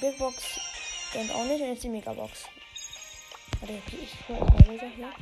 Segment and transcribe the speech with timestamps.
[0.00, 0.60] Big Box
[1.14, 1.62] und auch nicht.
[1.62, 2.44] Und jetzt die Megabox.
[3.60, 5.12] Warte, ich hole mal Laser hier.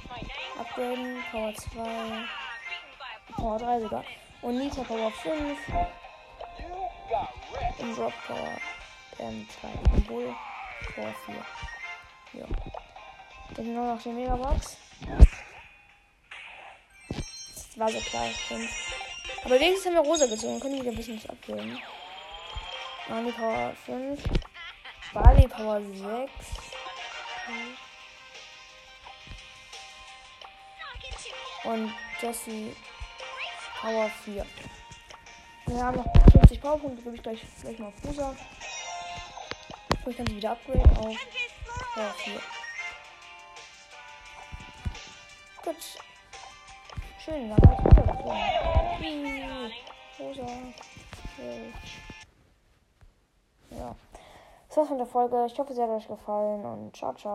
[0.59, 2.25] Upgraden, Power 2,
[3.37, 4.05] Power 3 sogar.
[4.43, 5.59] Und Nita Power 5.
[7.79, 8.61] Und Drop Power
[9.19, 9.69] ähm, 2.
[9.93, 10.35] Und Bull
[10.95, 12.41] Power 4.
[12.41, 12.47] Ja.
[13.55, 14.77] Dann nur noch die Megabox.
[17.09, 18.71] Das war so klar, 5.
[19.45, 20.61] Aber wenigstens haben wir rosa gezogen.
[20.61, 21.79] Können wieder ein bisschen was upgraden.
[23.09, 24.23] Barley Power 5.
[25.13, 26.31] Barley Power 6.
[27.47, 27.77] Okay.
[31.65, 32.75] und Jesse
[33.81, 34.45] Power 4.
[35.67, 38.37] Wir haben noch 50 Powerpunkte, gebe ich gleich, gleich mal auf Rosa.
[40.07, 41.17] Ich kann sie wieder upgraden auf
[41.95, 42.41] Power 4.
[45.65, 45.77] Gut.
[47.25, 48.29] Schön, dann hat gefunden.
[50.19, 50.47] Rosa.
[53.71, 53.97] Ja.
[54.69, 55.47] Das war's von der Folge.
[55.47, 57.29] Ich hoffe, sie hat euch gefallen und ciao, ciao.